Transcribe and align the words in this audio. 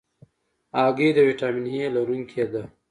هګۍ 0.79 1.09
د 1.15 1.19
ویټامین 1.27 1.65
A 1.77 1.81
لرونکې 1.95 2.43
ده. 2.51 2.63